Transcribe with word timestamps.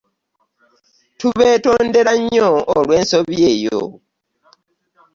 Tubeetondera 1.19 2.11
nnyo 2.19 2.49
olw'ensobi 2.77 3.35
eyo. 3.51 3.79